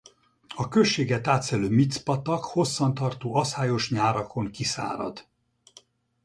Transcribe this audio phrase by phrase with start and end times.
[0.55, 5.27] A községet átszelő Micz-patak hosszan tartó aszályos nyárakon kiszárad.